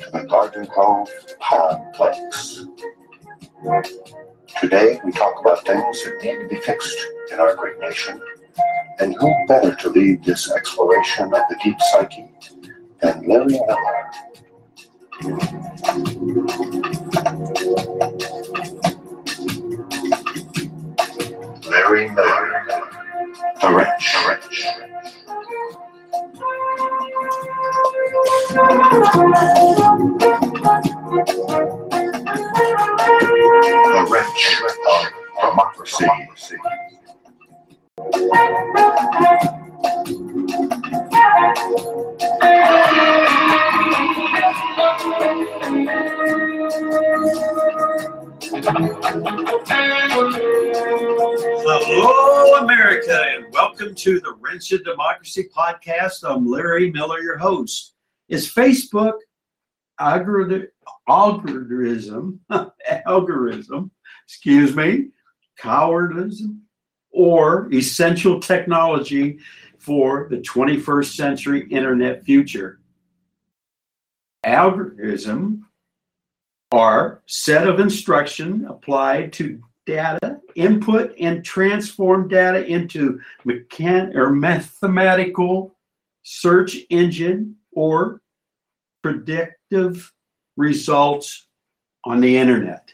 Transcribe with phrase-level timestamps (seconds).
[0.00, 1.08] To the Garden Grove
[1.40, 2.66] Podplex.
[4.60, 6.98] Today, we talk about things that need to be fixed
[7.32, 8.20] in our great nation,
[8.98, 12.28] and who better to lead this exploration of the deep psyche
[13.00, 14.10] than Larry Miller?
[34.34, 36.06] Democracy.
[51.62, 56.24] Hello, America, and welcome to the Wrench of Democracy podcast.
[56.28, 57.94] I'm Larry Miller, your host.
[58.28, 59.12] Is Facebook
[60.00, 60.66] algorithm,
[61.08, 62.40] algorithm,
[63.06, 63.90] algorithm,
[64.26, 65.08] excuse me,
[65.60, 66.60] cowardism,
[67.10, 69.38] or essential technology
[69.78, 72.80] for the 21st century internet future?
[74.44, 75.66] Algorithm
[76.72, 85.74] are set of instruction applied to data input and transform data into mechan- or mathematical
[86.22, 88.20] search engine or
[89.02, 90.12] predictive
[90.56, 91.46] results
[92.04, 92.92] on the internet.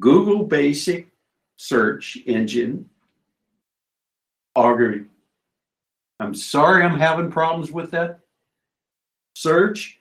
[0.00, 1.08] Google basic
[1.56, 2.88] search engine
[4.56, 5.10] algorithm.
[6.20, 8.20] I'm sorry I'm having problems with that.
[9.34, 9.98] Search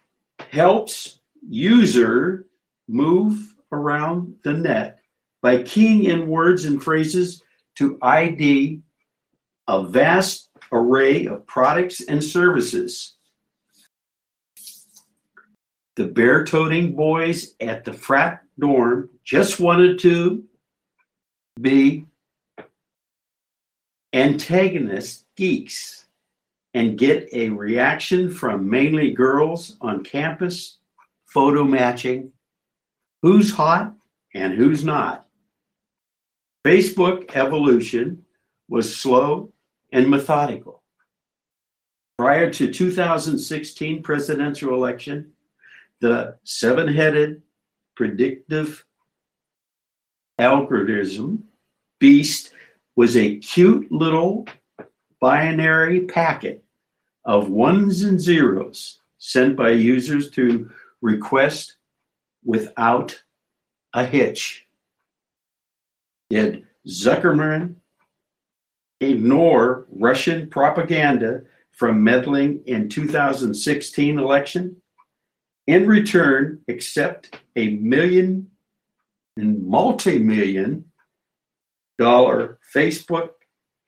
[0.49, 2.47] helps user
[2.87, 4.99] move around the net
[5.41, 7.43] by keying in words and phrases
[7.75, 8.81] to ID
[9.67, 13.16] a vast array of products and services.
[15.97, 20.43] The bear toting boys at the frat dorm just wanted to
[21.59, 22.05] be
[24.13, 26.05] antagonist geeks
[26.75, 30.77] and get a reaction from mainly girls on campus
[31.25, 32.31] photo matching
[33.23, 33.91] who's hot
[34.35, 35.25] and who's not.
[36.63, 38.23] Facebook evolution
[38.69, 39.51] was slow
[39.91, 40.83] and methodical.
[42.19, 45.33] Prior to 2016 presidential election,
[46.01, 47.41] the seven-headed
[47.95, 48.85] predictive
[50.37, 51.43] algorithm
[51.99, 52.51] beast
[52.95, 54.47] was a cute little
[55.19, 56.63] binary packet
[57.25, 60.69] of ones and zeros sent by users to
[61.01, 61.77] request
[62.45, 63.19] without
[63.93, 64.65] a hitch.
[66.29, 67.75] Did Zuckerman
[69.01, 71.41] ignore Russian propaganda
[71.71, 74.81] from meddling in 2016 election?
[75.67, 78.49] In return, accept a million
[79.35, 80.85] and multi-million
[81.99, 83.31] dollar Facebook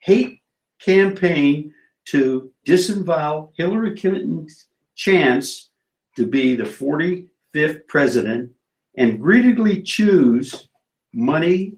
[0.00, 0.40] hate
[0.80, 1.72] campaign
[2.06, 5.70] to disavow Hillary Clinton's chance
[6.16, 8.50] to be the 45th president
[8.96, 10.68] and greedily choose
[11.14, 11.74] money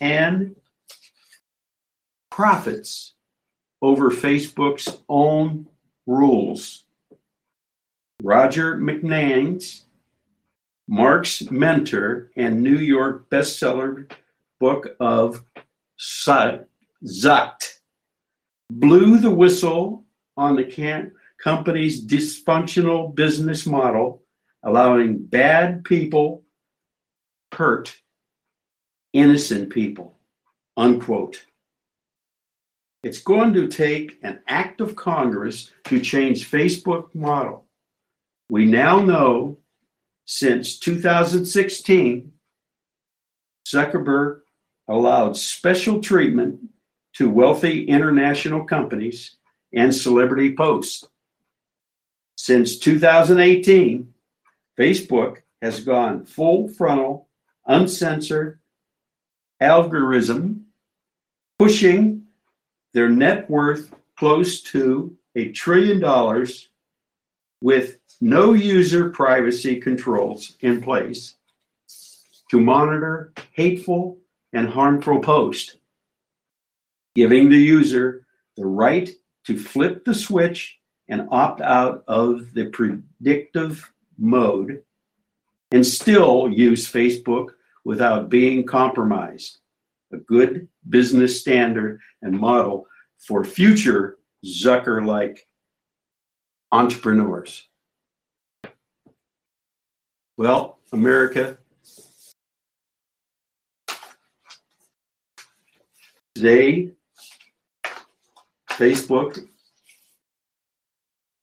[0.00, 0.56] and
[2.30, 3.14] profits
[3.80, 5.66] over Facebook's own
[6.06, 6.83] rules.
[8.24, 9.82] Roger McNamee's
[10.88, 14.10] Mark's mentor and New York bestseller
[14.58, 15.44] book of
[16.00, 17.80] Zucked
[18.72, 20.04] blew the whistle
[20.38, 24.22] on the company's dysfunctional business model,
[24.62, 26.44] allowing bad people
[27.52, 27.94] hurt
[29.12, 30.18] innocent people.
[30.78, 31.44] Unquote.
[33.02, 37.66] It's going to take an act of Congress to change Facebook model.
[38.50, 39.58] We now know
[40.26, 42.32] since 2016,
[43.66, 44.40] Zuckerberg
[44.88, 46.60] allowed special treatment
[47.14, 49.36] to wealthy international companies
[49.72, 51.04] and celebrity posts.
[52.36, 54.12] Since 2018,
[54.78, 57.28] Facebook has gone full frontal,
[57.66, 58.60] uncensored
[59.60, 60.66] algorithm,
[61.58, 62.24] pushing
[62.92, 66.68] their net worth close to a trillion dollars
[67.60, 71.34] with no user privacy controls in place
[72.50, 74.18] to monitor hateful
[74.52, 75.76] and harmful posts,
[77.14, 79.10] giving the user the right
[79.44, 80.78] to flip the switch
[81.08, 84.82] and opt out of the predictive mode
[85.72, 87.48] and still use Facebook
[87.84, 89.58] without being compromised.
[90.12, 92.86] A good business standard and model
[93.18, 95.46] for future Zucker like
[96.74, 97.68] entrepreneurs.
[100.36, 101.56] Well, America,
[106.34, 106.90] today,
[108.72, 109.38] Facebook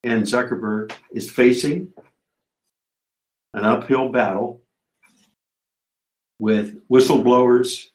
[0.02, 1.94] and Zuckerberg is facing
[3.54, 4.60] an uphill battle
[6.38, 7.86] with whistleblowers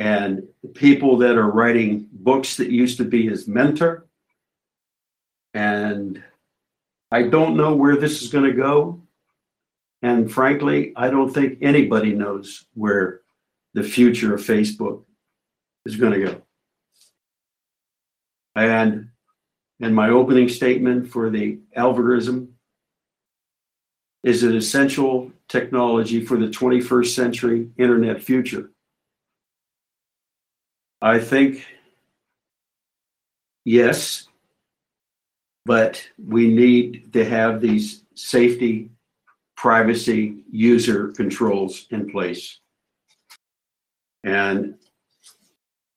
[0.00, 0.42] and
[0.74, 4.05] people that are writing books that used to be his mentor.
[5.56, 6.22] And
[7.10, 9.00] I don't know where this is going to go.
[10.02, 13.22] And frankly, I don't think anybody knows where
[13.72, 15.04] the future of Facebook
[15.86, 16.42] is going to go.
[18.54, 19.08] And
[19.80, 22.56] in my opening statement for the algorithm
[24.22, 28.72] is an essential technology for the 21st century internet future.
[31.00, 31.64] I think
[33.64, 34.25] yes,
[35.66, 38.88] but we need to have these safety,
[39.56, 42.60] privacy, user controls in place.
[44.22, 44.76] And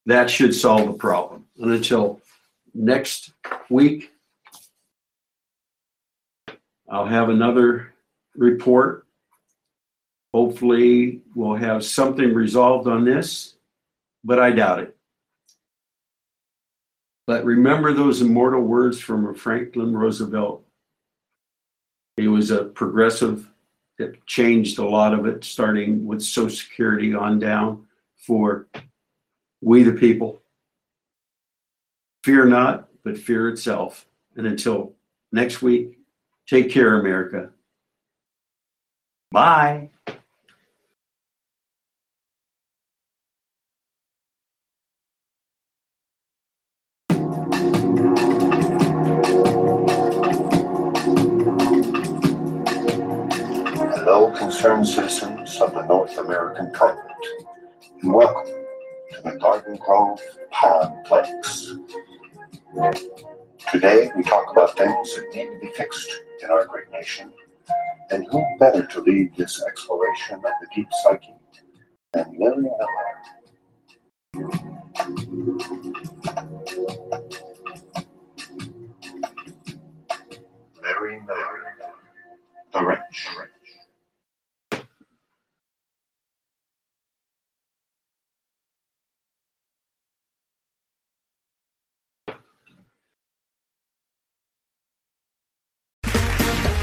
[0.06, 1.46] that should solve the problem.
[1.56, 2.20] And until
[2.74, 3.32] next
[3.70, 4.10] week,
[6.90, 7.94] I'll have another
[8.34, 9.06] report.
[10.34, 13.54] Hopefully, we'll have something resolved on this,
[14.24, 14.96] but I doubt it.
[17.26, 20.64] But remember those immortal words from Franklin Roosevelt.
[22.16, 23.48] He was a progressive
[23.98, 27.86] that changed a lot of it, starting with Social Security on down
[28.16, 28.66] for
[29.60, 30.42] we the people.
[32.24, 34.06] Fear not, but fear itself.
[34.36, 34.94] And until
[35.32, 35.98] next week,
[36.46, 37.50] take care, America.
[39.30, 39.90] Bye.
[54.60, 57.24] Concerned citizens of the North American continent,
[58.02, 58.52] and welcome
[59.10, 60.20] to the Garden Grove
[60.52, 61.78] Podplex.
[63.72, 66.10] Today, we talk about things that need to be fixed
[66.42, 67.32] in our great nation,
[68.10, 71.32] and who better to lead this exploration of the deep psyche
[72.12, 72.64] than Larry
[74.34, 74.69] Miller?